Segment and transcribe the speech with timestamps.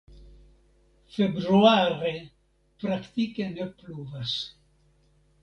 [1.17, 2.13] Februare
[2.85, 4.35] praktike ne pluvas.